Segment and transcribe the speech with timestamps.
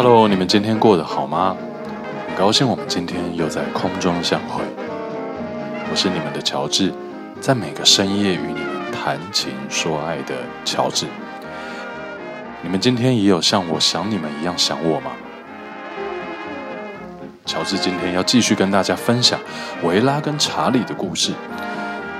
[0.00, 1.56] Hello，你们今天过得好吗？
[2.28, 4.62] 很高兴我们今天又在空中相会。
[5.90, 6.94] 我是你们的乔治，
[7.40, 11.06] 在每个深夜与你们谈情说爱的乔治。
[12.62, 15.10] 你们今天也有像我想你们一样想我吗？
[17.44, 19.36] 乔治今天要继续跟大家分享
[19.82, 21.32] 维拉跟查理的故事。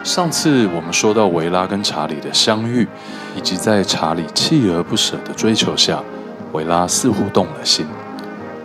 [0.02, 2.88] 上次我们说到维拉跟查理的相遇，
[3.36, 6.02] 以及在查理锲而不舍的追求下，
[6.52, 7.86] 维拉似乎动了心。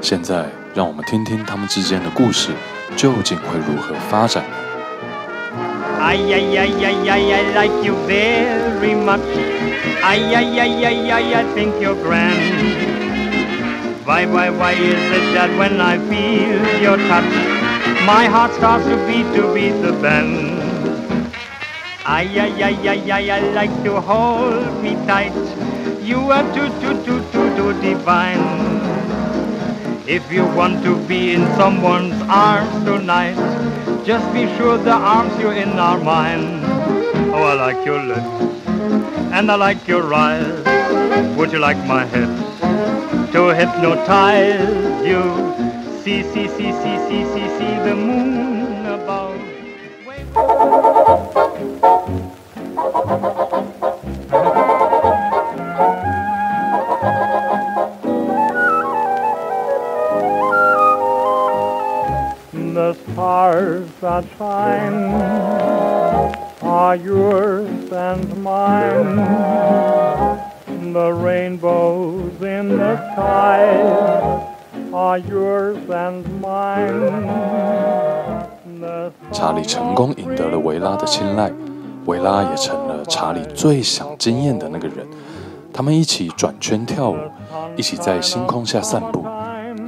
[0.01, 2.51] 现在，让我们听听他们之间的故事
[2.95, 4.43] 究竟会如何发展。
[5.99, 9.21] 哎呀呀呀呀呀，I like you very much。
[10.01, 12.35] 哎呀呀呀呀呀，I think you're grand。
[14.05, 17.31] Why why why is it that when I feel your touch,
[18.05, 20.51] my heart starts to beat to beat the band？
[22.03, 25.31] 哎呀呀呀呀呀，I like to hold me tight。
[26.03, 27.22] You are too too too
[27.55, 28.43] too divine.
[30.07, 33.35] If you want to be in someone's arms tonight,
[34.05, 36.59] just be sure the arms you're in are mine.
[37.33, 38.67] Oh, I like your lips,
[39.31, 41.37] and I like your eyes.
[41.37, 42.41] Would you like my hips
[43.33, 45.23] to hypnotize you?
[46.03, 48.62] See, see, see, see, see, see, see the moon
[63.43, 65.03] The stars that shine
[66.61, 69.17] are yours and mine.
[70.93, 73.65] The rainbows in the sky
[74.93, 77.19] are yours and mine.
[79.33, 81.51] 查理成功赢得了维拉的青睐，
[82.05, 85.05] 维拉也成了查理最想惊艳的那个人。
[85.73, 87.17] 他们一起转圈跳舞，
[87.75, 89.25] 一起在星空下散步，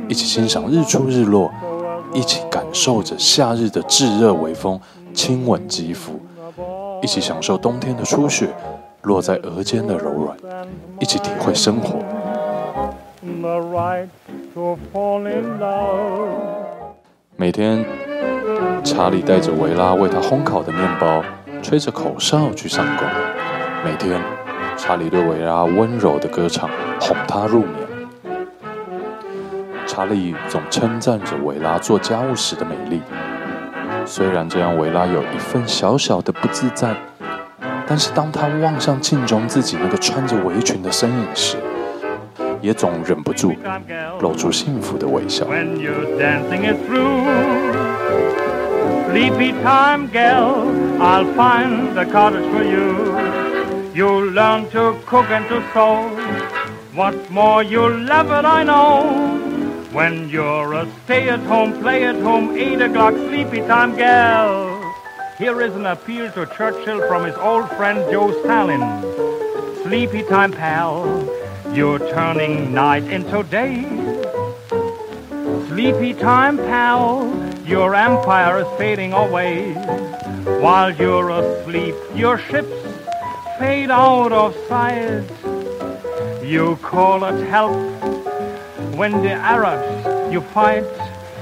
[0.10, 1.50] 一起欣赏日出日落。
[2.16, 4.80] 一起感受着夏日的炙热微风
[5.14, 6.18] 亲吻肌肤，
[7.02, 8.48] 一起享受冬天的初雪
[9.02, 10.38] 落在额间的柔软，
[11.02, 12.00] 一起体会生活。
[17.36, 17.86] 每天，
[18.82, 21.22] 查理带着维拉为他烘烤的面包，
[21.62, 23.06] 吹着口哨去上工。
[23.84, 24.22] 每天，
[24.78, 26.70] 查理对维拉温柔的歌唱，
[27.02, 27.95] 哄她入眠。
[29.96, 33.02] 查理总称赞着维拉做家务时的美丽，
[34.06, 36.94] 虽然这样维拉有一份小小的不自在，
[37.88, 41.56] 但是当他望向镜中自己那个穿着围裙的身影时，
[42.60, 43.56] 也总忍不住
[44.20, 45.46] 露出幸福的微笑。
[45.46, 46.44] When you're a
[58.44, 59.25] stay
[61.30, 64.94] at home, play at home, eight o'clock sleepy time gal.
[65.38, 68.82] Here is an appeal to Churchill from his old friend Joe Stalin.
[69.84, 71.06] Sleepy time pal,
[71.74, 73.84] you're turning night into day.
[75.70, 77.32] Sleepy time pal,
[77.66, 79.74] your empire is fading away.
[80.62, 82.76] While you're asleep, your ships
[83.58, 85.24] fade out of sight.
[86.44, 88.25] You call it help
[88.96, 90.86] When the Arabs you fight,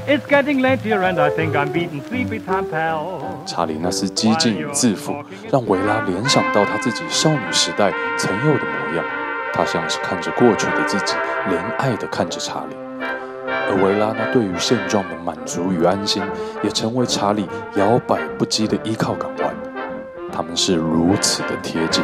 [0.08, 2.02] it's getting late here, and I think I'm beaten.
[2.10, 3.22] Sleepy time, pal.
[3.46, 5.14] 查理那丝激进与自负，
[5.52, 9.06] 让维拉联想到她自己少女时代曾有的模样。
[9.54, 11.14] 她像是看着过去的自己，
[11.48, 12.76] 怜爱地看着查理。
[13.46, 16.24] 而维拉那对于现状的满足与安心，
[16.64, 19.54] 也成为查理摇摆不羁的依靠港湾。
[20.32, 22.04] 他们是如此的贴近。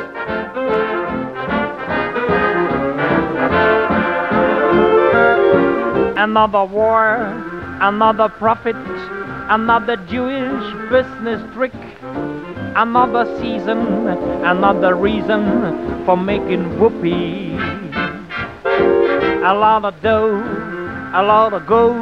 [6.19, 7.15] Another war,
[7.79, 8.75] another prophet,
[9.47, 11.71] another Jewish business trick,
[12.75, 14.05] another season,
[14.43, 17.53] another reason for making whoopee.
[19.45, 20.43] A lot of dough,
[21.15, 21.95] a lot of gold,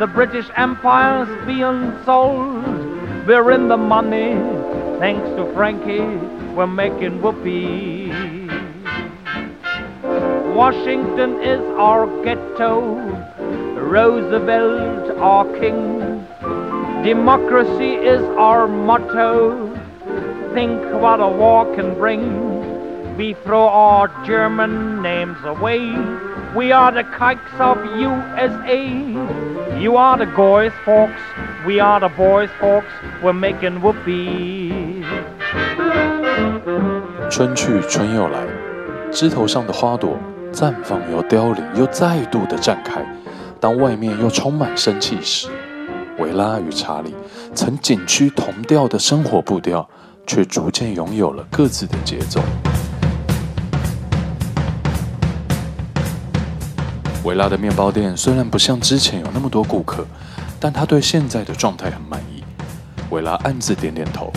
[0.00, 2.64] the British Empire's being sold.
[3.24, 4.34] We're in the money,
[4.98, 6.00] thanks to Frankie,
[6.56, 8.08] we're making whoopee.
[10.58, 13.17] Washington is our ghetto.
[13.87, 16.25] Roosevelt, our king.
[17.03, 19.69] Democracy is our motto.
[20.53, 22.51] Think what a war can bring.
[23.17, 25.95] We throw our German names away.
[26.55, 28.87] We are the kikes of USA.
[29.79, 31.21] You are the boys, folks.
[31.65, 32.87] We are the boys, folks.
[33.21, 35.03] We're making whoopee.
[37.29, 38.45] 春去春又来，
[39.11, 40.17] 枝头上的花朵
[40.51, 43.03] 绽放又凋零，又再度的绽开。
[43.60, 45.48] 当外面又充满生气时，
[46.18, 47.12] 维拉与查理
[47.54, 49.88] 曾仅趋同调的生活步调，
[50.26, 52.40] 却逐渐拥有了各自的节奏。
[57.24, 60.06] 维拉的面包店虽然不像之前有那么多顾客，
[60.60, 62.44] 但他对现在的状态很满意。
[63.10, 64.32] 维拉暗自点点头，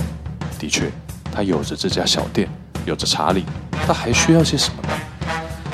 [0.57, 0.91] 的确，
[1.31, 2.49] 他有着这家小店，
[2.85, 3.45] 有着查理，
[3.85, 4.89] 他还需要些什么呢？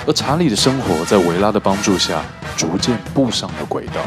[0.07, 2.23] 而查理的生活在维拉的帮助下，
[2.55, 4.01] 逐渐步上了轨道。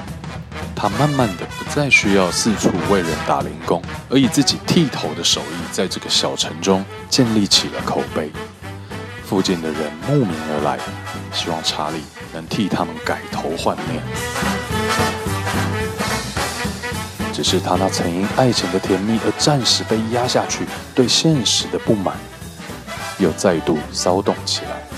[0.74, 8.32] 他慢慢的不再需要四处为人打零工，而以自己剃头的手艺，在这个小城中建立起了口碑。
[9.26, 10.78] 附近的人慕名而来，
[11.34, 12.02] 希望查理
[12.32, 14.02] 能替他们改头换面。
[17.30, 20.64] 只是他那曾因爱情的甜蜜而暂时被压下去，
[20.94, 22.16] 对现实的不满，
[23.18, 24.89] 又再度骚动起来。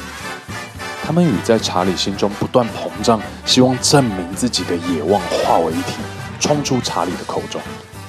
[1.13, 5.99] 他们与在查理心中不断膨胀、希望证明自己的野望化为一体，
[6.41, 7.61] 冲出查理的口中。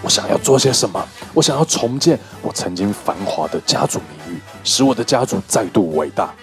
[0.01, 1.05] 我想要做些什么？
[1.33, 6.33] 我想要重建我曾经繁华的家族名誉，使我的家族再度伟大。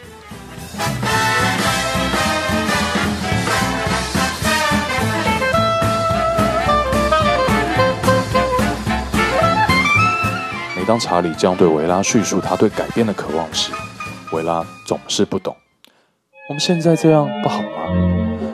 [10.77, 13.73] 每当查理这样对维拉叙述他对改变的渴望时，
[14.33, 15.57] 维拉总是不懂。
[16.51, 17.69] 我们现在这样不好吗？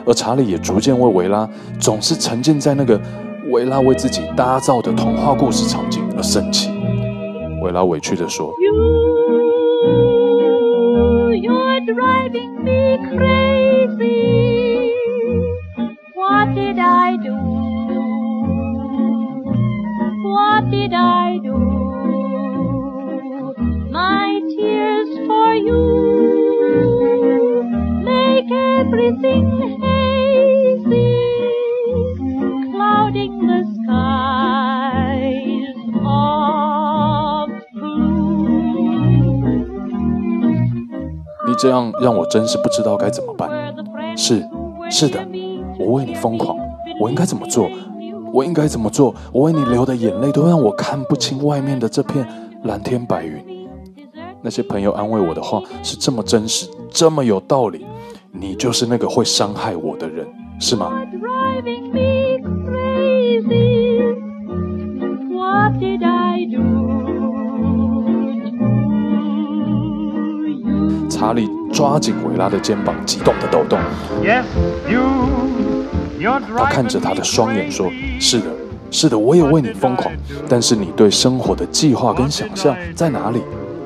[0.05, 1.49] 而查理也逐渐为维拉
[1.79, 3.01] 总是沉浸在那个
[3.49, 6.69] 维拉为自己打造的童话故事场景而生气。
[7.59, 8.53] 维拉委屈地说
[11.41, 13.46] you're driving me crazy.
[41.57, 43.49] 这样让我真是不知道该怎么办。
[44.15, 44.43] 是，
[44.89, 45.19] 是的，
[45.79, 46.57] 我为你疯狂，
[46.99, 47.69] 我应该怎么做？
[48.33, 49.13] 我应该怎么做？
[49.31, 52.27] 我为你流的眼泪都让我看不清外面的这片
[52.63, 53.43] 蓝天白云。
[54.41, 57.85] 那些朋友安慰我的话是这么真实，这么有道理。
[58.31, 60.27] 你就是那个会伤害我的人，
[60.59, 61.01] 是吗？
[71.77, 73.77] 抓紧维拉的肩膀，激动的抖动。
[76.57, 78.45] 他看着他的双眼说：“是的，
[78.89, 80.11] 是的，我也为你疯狂。
[80.49, 83.43] 但是你对生活的计划跟想象在哪里？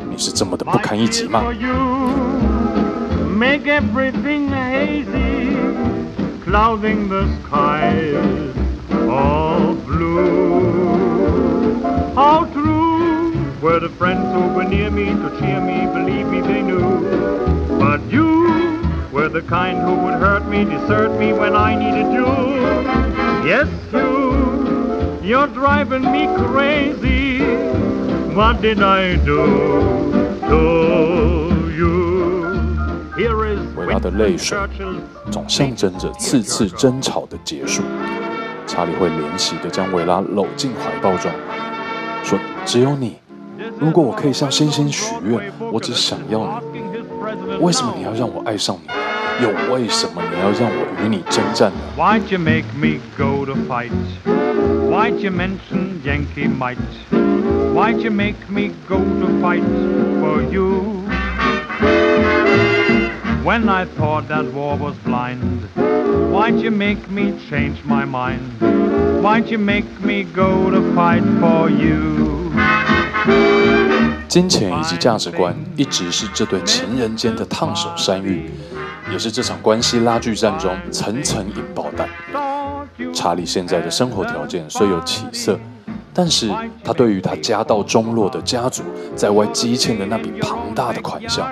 [0.10, 1.44] 你是这么的不堪一击吗？”
[13.62, 17.61] Were the friends who were near me to cheer me, believe me they knew.
[17.82, 18.80] But you
[19.12, 22.28] were the kind who would hurt me, desert me when I needed you.
[23.44, 27.42] Yes, you, you're driving me crazy.
[28.36, 30.14] What did I do
[30.48, 30.62] to
[31.76, 31.92] you?
[33.18, 34.58] Here is 维拉的泪水
[35.32, 37.82] 总象征着次次争吵的结束。
[38.68, 41.32] 查理会怜惜地将维拉搂进怀抱中，
[42.24, 43.18] 说：“只有你。
[43.80, 46.81] 如果我可以向星星许愿，我只想要你。
[47.61, 48.91] 为什么你要让我爱上你？
[49.43, 53.93] 又为什么你要让我与你征战呢？” Why'd you make me go to fight?
[54.25, 56.79] Why'd you mention Yankee might?
[57.75, 59.65] Why'd you make me go to fight
[60.21, 61.05] for you?
[63.45, 65.69] When I thought that war was blind,
[66.33, 68.61] why'd you make me change my mind?
[69.23, 72.51] Why'd you make me go to fight for you?
[74.32, 78.50] 金钱以及价值观一直是这对情人间的烫手山芋，
[79.12, 82.08] 也是这场关系拉锯战中层层引爆弹。
[83.14, 85.60] 查理现在的生活条件虽有起色，
[86.14, 86.50] 但是
[86.82, 88.84] 他对于他家道中落的家族
[89.18, 91.52] 在外积欠的那笔庞大的款项，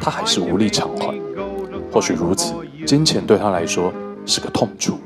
[0.00, 1.14] 他还是无力偿还。
[1.92, 2.54] 或许如此，
[2.86, 3.92] 金钱对他来说
[4.24, 4.98] 是个痛处。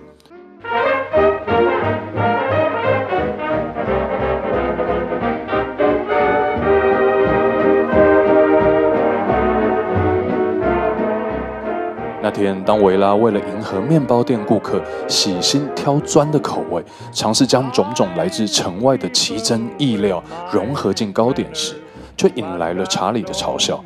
[12.38, 16.80] 天，当维拉为了迎合面包店顾客喜心挑砖的口味，
[17.12, 21.74] 尝试将种种来自城外的奇珍异料融合进糕点时，
[22.16, 23.84] 却引来了查理的嘲笑。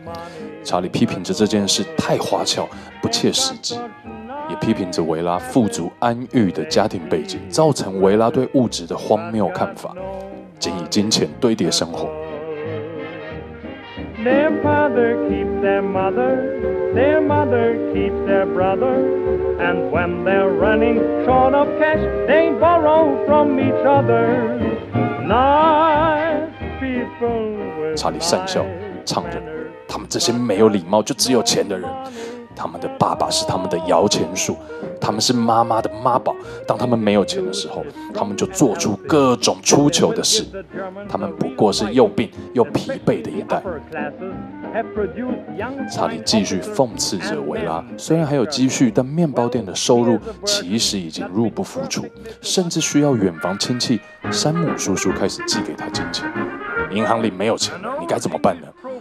[0.63, 2.69] 查理批评着这件事太花俏、
[3.01, 3.75] 不切实际，
[4.51, 9.95] 也批评着维拉富足安逸的家庭背景，造成维拉对物质的荒谬看法，
[10.59, 12.07] 仅以金钱堆叠生活。
[27.97, 28.65] 查理三笑，
[29.05, 29.43] 唱着。
[29.89, 31.89] 他们这些没有礼貌、就只有钱的人，
[32.63, 34.57] 他们的爸爸是他们的摇钱树，
[35.01, 36.33] 他们是妈妈的妈宝。
[36.65, 40.45] 当他们没有钱的时候，他们就做出各种出糗的事。
[41.09, 43.61] 他们不过是又病又疲惫的一代。
[45.93, 52.07] 查理继续讽刺着维拉，虽然还有积蓄，但面包店的收入其实已经入不敷出，
[52.41, 54.01] 甚至需要远房亲戚
[54.31, 56.33] 山姆叔叔开始寄给他金钱。
[56.93, 58.69] 银行里没有钱，你该怎么办呢？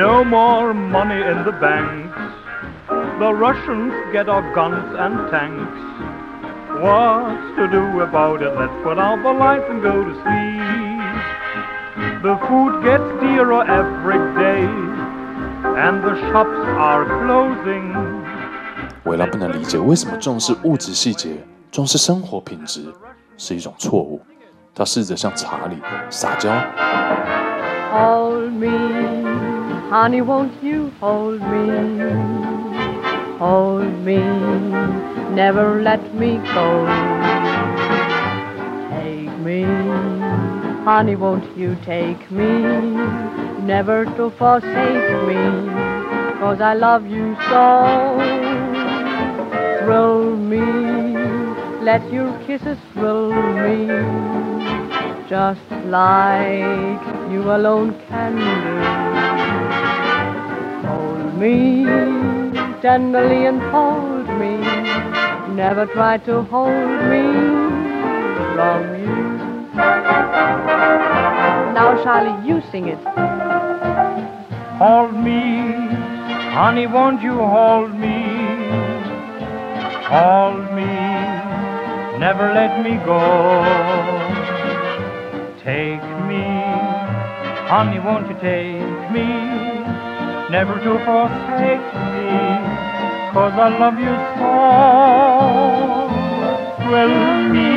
[0.00, 2.18] No more money in the banks.
[3.18, 5.80] The Russians get our guns and tanks.
[6.80, 8.52] What's to do about it?
[8.54, 10.66] Let's put out the lights and go to sleep.
[12.22, 14.66] The food gets dearer every day,
[15.84, 17.94] and the shops are closing.
[19.04, 22.92] 维拉不能理解为什么重视物质细节、重视生活品质
[23.38, 24.20] 是一种错误。
[24.74, 26.50] 他试着向查理撒娇。
[27.92, 29.49] Hold me.
[29.91, 31.67] Honey, won't you hold me?
[33.39, 34.19] Hold me,
[35.35, 36.85] never let me go.
[38.89, 39.63] Take me,
[40.85, 42.47] honey, won't you take me?
[43.65, 45.41] Never to forsake me,
[46.39, 48.15] cause I love you so.
[49.83, 50.63] Thrill me,
[51.83, 53.87] let your kisses thrill me,
[55.27, 59.10] just like you alone can do
[61.41, 61.83] me
[62.83, 64.53] tenderly and hold me.
[65.55, 67.23] Never try to hold me
[68.53, 69.21] from you.
[71.77, 73.01] Now, Charlie, you sing it.
[74.81, 75.41] Hold me,
[76.57, 78.17] honey, won't you hold me?
[80.13, 80.93] Hold me,
[82.19, 83.19] never let me go.
[85.63, 86.43] Take me,
[87.73, 89.70] honey, won't you take me?
[90.51, 92.59] Never to forsake me,
[93.31, 94.51] cause I love you so.
[96.83, 97.15] Thrill
[97.53, 97.69] me.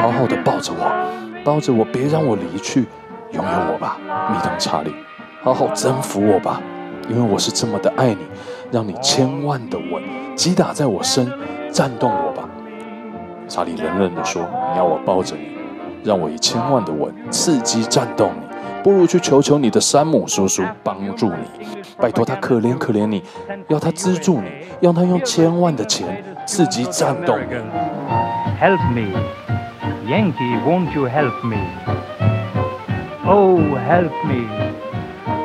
[0.00, 0.88] 好好的抱着我，
[1.42, 2.86] 抱着我，别让我离去，
[3.32, 3.96] 拥有我吧，
[4.30, 4.94] 蜜糖查理。
[5.42, 6.60] 好好征服我吧，
[7.08, 8.28] 因为我是这么的爱你，
[8.70, 10.00] 让你千万的吻
[10.36, 11.28] 击打在我身，
[11.72, 12.48] 颤动我吧。
[13.48, 15.48] 查理冷冷的说：“你要我抱着你，
[16.04, 18.46] 让我以千万的吻刺激战动你。”
[18.88, 21.68] 不如去求求你的山姆叔叔帮助你，
[21.98, 23.22] 拜托他可怜可怜你，
[23.68, 24.48] 要他资助你，
[24.80, 27.34] 让他用千万的钱刺激战斗。
[28.58, 29.12] Help me,
[30.06, 31.58] Yankee, won't you help me?
[33.26, 34.48] Oh, help me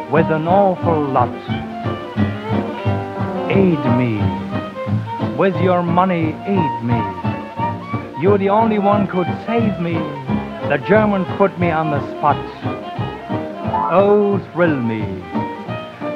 [0.09, 1.27] with an awful lot.
[3.49, 4.21] Aid me
[5.37, 6.95] with your money, aid me.
[8.21, 9.97] You're the only one could save me.
[10.69, 12.37] The Germans put me on the spot.
[13.91, 15.01] Oh, thrill me.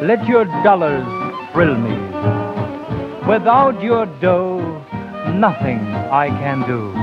[0.02, 1.06] Let your dollars
[1.52, 1.98] thrill me.
[3.28, 4.62] Without your dough,
[5.34, 6.94] nothing I can do.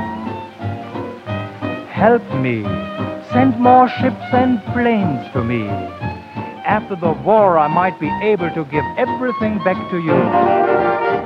[1.90, 2.62] Help me.
[3.31, 5.68] Send more ships and planes to me.
[6.64, 11.23] After the war, I might be able to give everything back to you.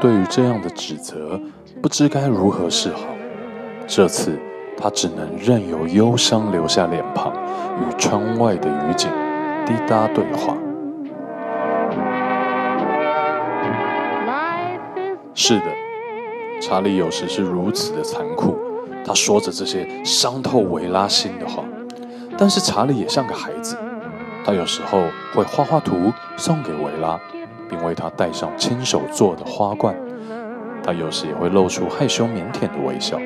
[0.00, 1.38] 对于这样的指责，
[1.82, 3.00] 不知该如何是好。
[3.86, 4.38] 这次，
[4.76, 9.10] 他只能任由忧伤留下脸庞，与窗外的雨景
[9.66, 10.56] 滴答对话。
[15.34, 15.66] 是的，
[16.62, 18.56] 查理有时是如此的残酷，
[19.04, 21.62] 他说着这些伤透维拉心的话。
[22.38, 23.76] 但是查理也像个孩子，
[24.44, 25.02] 他有时候
[25.34, 27.20] 会画画图送给维拉，
[27.70, 29.94] 并为她戴上亲手做的花冠。
[30.82, 33.18] 他有时也会露出害羞腼腆的微笑。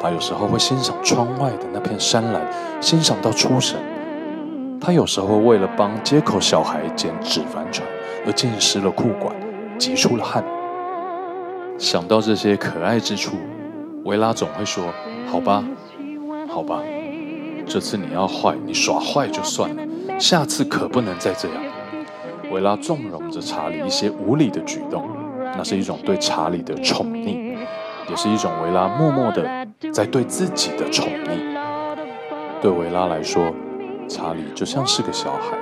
[0.00, 2.42] 他有时候会欣赏窗外的那片山岚，
[2.80, 3.78] 欣赏到出神。
[4.80, 7.86] 他有时候为了帮街口小孩捡纸帆船
[8.26, 9.34] 而浸湿了裤管，
[9.78, 10.44] 急出了汗。
[11.78, 13.36] 想到这些可爱之处，
[14.04, 14.84] 维拉总会说
[15.26, 15.64] ：“好吧，
[16.48, 16.80] 好吧，
[17.66, 19.82] 这次你要坏，你耍坏就算了，
[20.18, 21.62] 下次可不能再这样。”
[22.54, 25.04] 维拉纵容着查理一些无理的举动，
[25.56, 27.56] 那是一种对查理的宠溺，
[28.08, 31.56] 也是一种维拉默默的在对自己的宠溺。
[32.62, 33.52] 对维拉来说，
[34.08, 35.58] 查理就像是个小孩，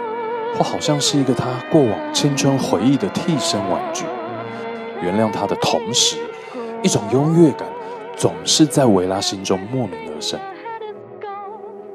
[0.55, 4.05] 或好像是一个他过往青春回忆的替身玩具。
[5.01, 6.19] 原谅他的同时，
[6.83, 7.67] 一种优越感
[8.15, 10.39] 总是在维拉心中莫名而生。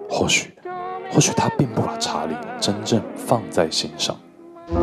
[0.10, 0.51] 或许，
[1.12, 4.17] 或许他并不把查理真正放在心上。
[4.67, 4.75] 事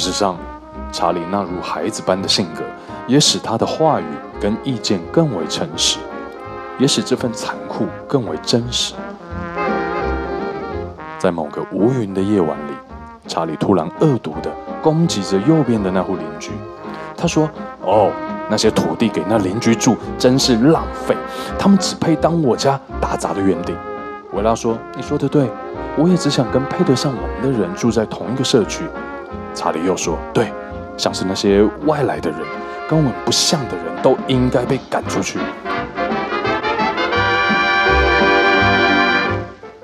[0.00, 0.36] 实上，
[0.90, 2.62] 查理那如孩子般的性格，
[3.06, 4.04] 也使他的话语
[4.40, 5.98] 跟意见更为诚实，
[6.76, 8.94] 也使这份残酷更为真实。
[11.20, 12.72] 在某个无云的夜晚里，
[13.28, 14.50] 查理突然恶毒地
[14.82, 16.50] 攻击着右边的那户邻居。
[17.16, 17.48] 他说
[17.84, 18.10] ：“哦，
[18.48, 21.14] 那些土地给那邻居住真是浪费，
[21.58, 23.76] 他们只配当我家打杂的园丁。”
[24.32, 25.50] 维拉说：“你说的对，
[25.96, 28.84] 我也只想跟配得上我们的人住在同一个社区。”
[29.54, 30.52] 查理又说：“对，
[30.96, 32.40] 像是那些外来的人，
[32.88, 35.38] 跟我们不像的人都应该被赶出去。”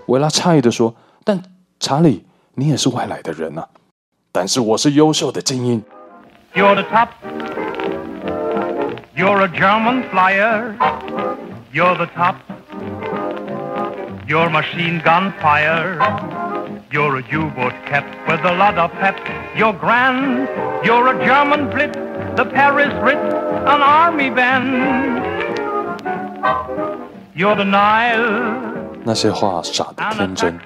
[0.06, 1.42] 维拉诧异地说：“但
[1.80, 2.24] 查理，
[2.55, 3.67] 你也是外来的人啊！
[4.31, 5.83] 但是我是优秀的精英。”
[6.53, 7.09] You're the top.
[9.15, 10.75] You're a German flyer.
[11.71, 12.35] You're the top.
[14.27, 15.97] You're machine gun fire.
[16.91, 19.15] You're a U-boat cat with a lot of pep.
[19.55, 20.47] You're grand.
[20.83, 21.95] You're a German blitz,
[22.35, 25.23] the Paris Ritz, an army band.
[27.35, 28.72] You're the Nile.
[29.06, 30.58] 那些话傻得天真，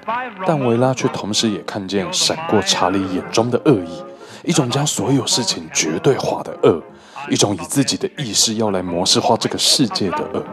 [0.47, 4.05] 但维拉却同时也看见闪过查理眼中的恶意，
[4.45, 6.81] 一种将所有事情绝对化的恶，
[7.29, 10.45] 一种以自己的意识要来模式化这个世界的恶。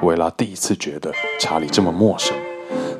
[0.00, 2.34] 维拉第一次觉得查理这么陌生，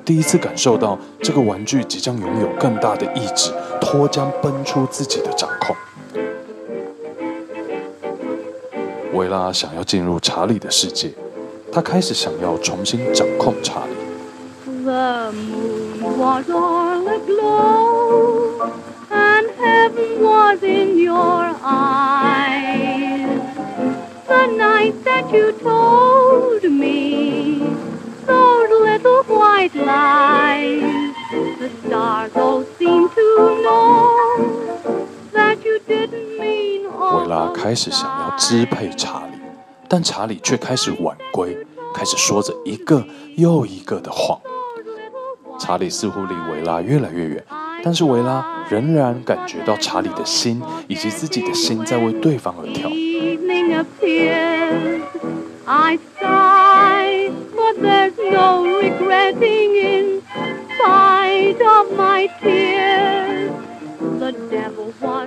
[0.04, 5.74] 第一次感受到这个玩具即将拥有更大的意志，脱缰奔出自己的掌控。
[9.14, 11.12] 维拉想要进入查理的世界，
[11.72, 13.92] 他开始想要重新掌控查理。
[37.16, 39.38] 维拉开始想要支配查理，
[39.86, 41.54] 但查理却开始晚归，
[41.94, 43.04] 开始说着一个
[43.36, 44.40] 又一个的谎。
[45.60, 47.44] 查理似乎离维拉越来越远，
[47.82, 52.90] 但是维拉仍然感觉到查理的心以及自己的心在为对方而跳。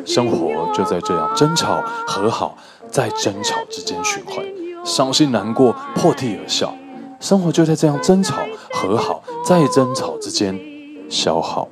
[0.05, 2.57] 生活就在这样争吵、和好、
[2.89, 4.45] 在争吵之间循环，
[4.83, 6.73] 伤心难过，破涕而笑。
[7.19, 8.35] 生活就在这样争吵、
[8.71, 10.59] 和好、再争吵之间
[11.09, 11.67] 消耗。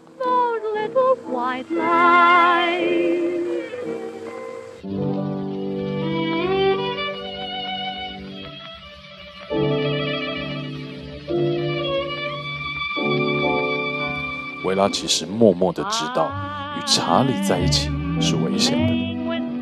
[14.64, 16.32] 维拉其实默默的知道，
[16.76, 17.88] 与查理在一起
[18.20, 18.95] 是危险的，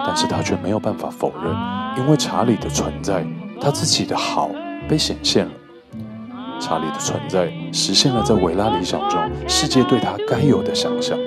[0.06, 1.56] 但是他却没有办法否认，
[1.98, 3.26] 因为查理的存在，
[3.60, 4.50] 他自己的好
[4.88, 5.52] 被显现了。
[6.60, 11.18] 查理的存在实现了在维拉理想中世界对他该有的想象，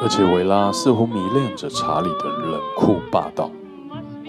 [0.00, 3.50] 而且维拉似乎迷恋着查理的冷酷霸道。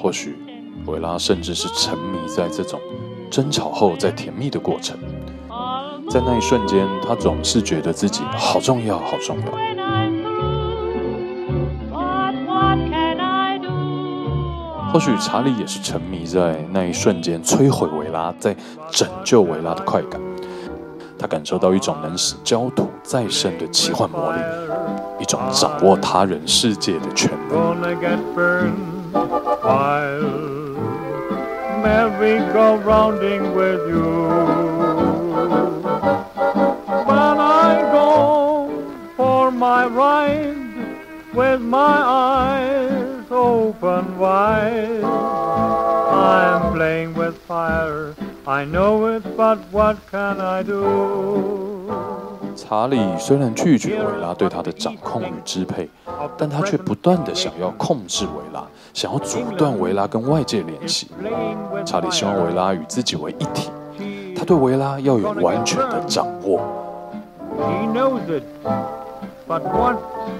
[0.01, 0.37] 或许
[0.85, 2.79] 维拉甚至是沉迷在这种
[3.29, 4.97] 争吵后再甜蜜的过程。
[6.09, 9.68] 在那一瞬间，他总是觉得自己好重要，好重要。
[14.91, 18.55] 或许查理也是沉迷在那一瞬间摧毁维拉，在
[18.89, 20.19] 拯救维拉的快感。
[21.17, 24.39] 他感受到一种能使焦土再生的奇幻魔力，
[25.19, 27.59] 一种掌握他人世界的权能。
[43.39, 45.01] Open wide.
[45.01, 48.13] I'm playing with fire.
[48.45, 51.87] I know it, but what can I do?
[52.57, 55.89] 查理虽然拒绝维拉对他的掌控与支配，
[56.37, 61.07] 但他却不断的想要控制维拉，想要阻断维拉跟外界联系。
[61.85, 63.71] 查理希望维拉与自己为一体，
[64.35, 66.59] 他对维拉要有完全的掌握。
[67.57, 68.43] He knows it,
[69.47, 69.95] but what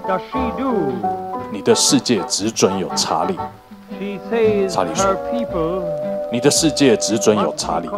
[0.05, 1.28] does she do?
[1.51, 3.35] 你的世界只准有查理。
[4.69, 5.15] 查理说
[6.31, 7.89] ：“你的世界只准有查理，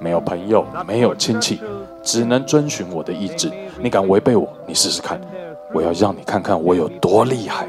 [0.00, 1.60] 没有朋友，没有亲戚，
[2.02, 3.50] 只能遵循我的意志。
[3.78, 5.20] 你敢违背我，你试试看。
[5.74, 7.66] 我要让你看看我有多厉害。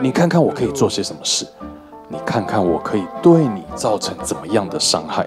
[0.00, 1.46] 你看看我可以做些什么事，
[2.08, 5.26] 你看看我可以对你造成怎么样的伤害。”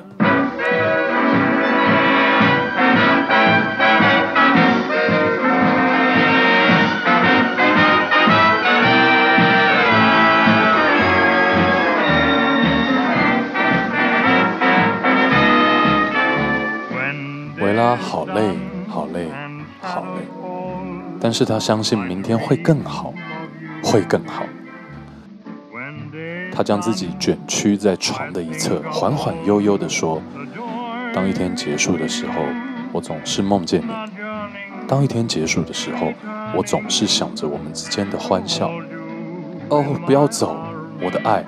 [21.28, 23.14] 但是他相信明天会更好，
[23.84, 24.46] 会更好。
[26.54, 30.22] 他将自己卷曲在床的一侧，缓缓悠悠地说
[31.14, 32.36] ：“当一天结束的时候，
[32.94, 33.92] 我总是梦见你；
[34.88, 36.14] 当一天结束的时候，
[36.56, 38.72] 我总是想着我们之间的欢笑。
[39.68, 40.56] 哦，不要走，
[41.02, 41.44] 我的爱，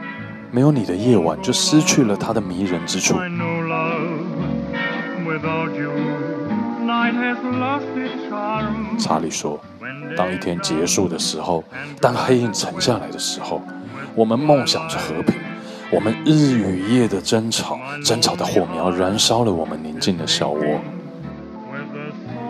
[0.51, 3.15] 没有你的夜晚就失去了它的迷人之处。”
[8.99, 9.57] 查理说
[10.17, 11.63] ：“当一天结束的时候，
[12.01, 13.61] 当黑影沉下来的时候，
[14.15, 15.35] 我们梦想着和平。
[15.91, 20.61] 我们日与夜的争吵，争吵的火苗燃烧了我们宁静的小窝。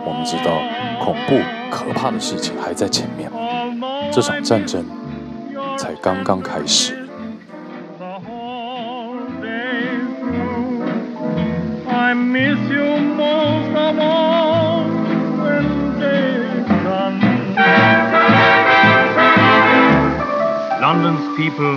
[0.04, 0.60] 我们知道，
[1.02, 1.38] 恐怖
[1.70, 3.30] 可怕的事情还在前面，
[4.12, 4.84] 这场战争
[5.78, 6.98] 才刚刚开始。”
[20.90, 21.74] London's people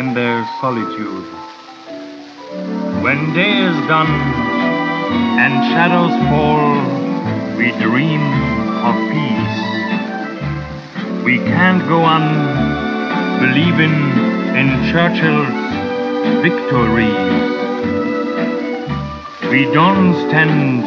[0.00, 1.26] in their solitude.
[3.04, 4.14] When day is done
[5.42, 6.72] and shadows fall,
[7.58, 8.22] we dream
[8.88, 9.58] of peace.
[11.26, 12.24] We can't go on
[13.44, 13.96] believing
[14.60, 15.60] in Churchill's
[16.40, 17.44] victories.
[19.50, 20.84] We don't stand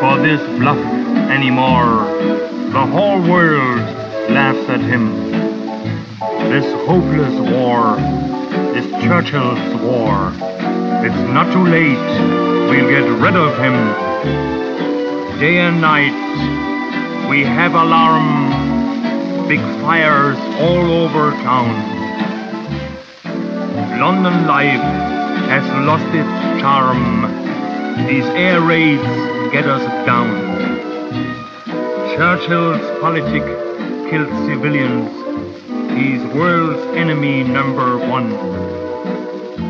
[0.00, 0.82] for this bluff
[1.36, 1.92] anymore.
[2.78, 3.80] The whole world
[4.30, 5.29] laughs at him.
[6.48, 7.96] This hopeless war,
[8.72, 10.32] this Churchill's war.
[11.04, 11.98] It's not too late,
[12.68, 13.76] we'll get rid of him.
[15.38, 22.00] Day and night, we have alarm, big fires all over town.
[24.00, 24.82] London life
[25.52, 27.22] has lost its charm.
[28.08, 29.02] These air raids
[29.52, 30.30] get us down.
[32.16, 33.44] Churchill's politic
[34.10, 35.19] killed civilians
[36.00, 38.30] He's world's enemy number one.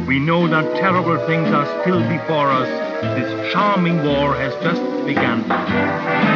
[0.07, 2.69] We know that terrible things are still before us.
[3.19, 6.30] This charming war has just begun.